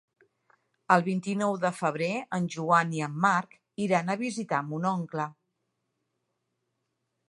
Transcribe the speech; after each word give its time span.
El 0.95 1.03
vint-i-nou 1.07 1.53
de 1.65 1.71
febrer 1.81 2.09
en 2.39 2.49
Joan 2.57 2.97
i 3.01 3.05
en 3.11 3.21
Marc 3.29 3.55
iran 3.89 4.09
a 4.15 4.19
visitar 4.27 4.67
mon 4.73 4.93
oncle. 4.97 5.31